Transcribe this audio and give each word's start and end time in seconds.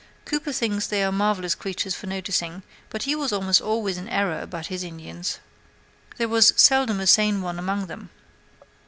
Cooper 0.25 0.51
thinks 0.51 0.87
they 0.87 1.03
are 1.03 1.11
marvelous 1.11 1.53
creatures 1.53 1.93
for 1.93 2.07
noticing, 2.07 2.63
but 2.89 3.03
he 3.03 3.15
was 3.15 3.31
almost 3.31 3.61
always 3.61 3.99
in 3.99 4.09
error 4.09 4.41
about 4.41 4.65
his 4.65 4.83
Indians. 4.83 5.37
There 6.17 6.27
was 6.27 6.53
seldom 6.57 6.99
a 6.99 7.05
sane 7.05 7.43
one 7.43 7.59
among 7.59 7.85
them. 7.85 8.09